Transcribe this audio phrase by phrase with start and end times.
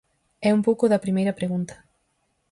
[0.47, 1.75] É un pouco o da primeira pregunta.